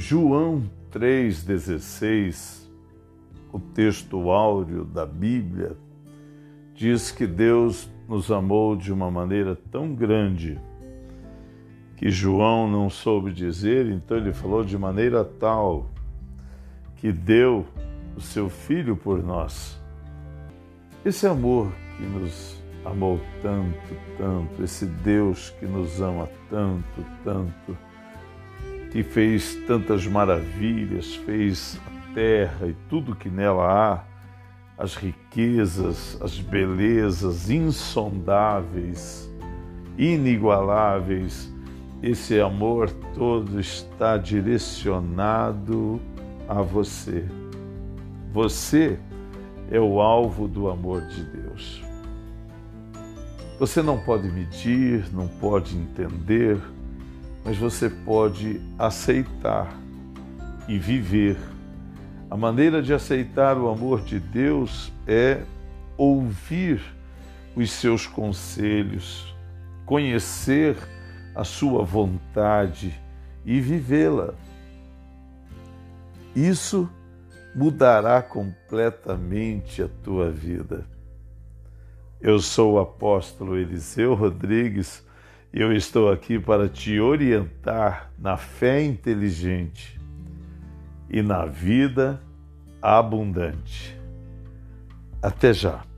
João 0.00 0.62
3,16, 0.90 2.66
o 3.52 3.60
texto 3.60 4.30
áureo 4.30 4.82
da 4.82 5.04
Bíblia, 5.04 5.76
diz 6.74 7.10
que 7.10 7.26
Deus 7.26 7.86
nos 8.08 8.32
amou 8.32 8.74
de 8.74 8.90
uma 8.90 9.10
maneira 9.10 9.54
tão 9.70 9.94
grande 9.94 10.58
que 11.96 12.08
João 12.08 12.66
não 12.66 12.88
soube 12.88 13.30
dizer, 13.30 13.90
então 13.90 14.16
ele 14.16 14.32
falou 14.32 14.64
de 14.64 14.78
maneira 14.78 15.22
tal 15.22 15.90
que 16.96 17.12
deu 17.12 17.66
o 18.16 18.22
seu 18.22 18.48
filho 18.48 18.96
por 18.96 19.22
nós. 19.22 19.78
Esse 21.04 21.26
amor 21.26 21.70
que 21.98 22.04
nos 22.04 22.58
amou 22.86 23.20
tanto, 23.42 23.94
tanto, 24.16 24.64
esse 24.64 24.86
Deus 24.86 25.50
que 25.60 25.66
nos 25.66 26.00
ama 26.00 26.26
tanto, 26.48 27.04
tanto, 27.22 27.89
que 28.90 29.02
fez 29.02 29.54
tantas 29.66 30.06
maravilhas, 30.06 31.14
fez 31.14 31.78
a 31.86 32.14
terra 32.14 32.66
e 32.66 32.74
tudo 32.88 33.14
que 33.14 33.28
nela 33.28 33.64
há, 33.64 34.04
as 34.76 34.96
riquezas, 34.96 36.18
as 36.20 36.38
belezas 36.38 37.50
insondáveis, 37.50 39.30
inigualáveis, 39.96 41.52
esse 42.02 42.40
amor 42.40 42.90
todo 43.14 43.60
está 43.60 44.16
direcionado 44.16 46.00
a 46.48 46.62
você. 46.62 47.24
Você 48.32 48.98
é 49.70 49.78
o 49.78 50.00
alvo 50.00 50.48
do 50.48 50.68
amor 50.68 51.02
de 51.02 51.22
Deus. 51.24 51.82
Você 53.58 53.82
não 53.82 53.98
pode 53.98 54.28
medir, 54.32 55.04
não 55.12 55.28
pode 55.28 55.76
entender, 55.76 56.58
mas 57.44 57.56
você 57.56 57.88
pode 57.88 58.60
aceitar 58.78 59.72
e 60.68 60.78
viver. 60.78 61.36
A 62.30 62.36
maneira 62.36 62.82
de 62.82 62.94
aceitar 62.94 63.58
o 63.58 63.68
amor 63.68 64.02
de 64.02 64.20
Deus 64.20 64.92
é 65.06 65.42
ouvir 65.96 66.80
os 67.56 67.70
seus 67.72 68.06
conselhos, 68.06 69.34
conhecer 69.84 70.76
a 71.34 71.44
sua 71.44 71.84
vontade 71.84 72.98
e 73.44 73.60
vivê-la. 73.60 74.34
Isso 76.34 76.88
mudará 77.54 78.22
completamente 78.22 79.82
a 79.82 79.88
tua 80.04 80.30
vida. 80.30 80.86
Eu 82.20 82.38
sou 82.38 82.74
o 82.74 82.78
apóstolo 82.78 83.56
Eliseu 83.56 84.14
Rodrigues 84.14 85.04
eu 85.52 85.72
estou 85.72 86.10
aqui 86.12 86.38
para 86.38 86.68
te 86.68 87.00
orientar 87.00 88.12
na 88.18 88.36
fé 88.36 88.82
inteligente 88.82 90.00
e 91.08 91.22
na 91.22 91.44
vida 91.44 92.20
abundante. 92.80 93.98
Até 95.20 95.52
já. 95.52 95.89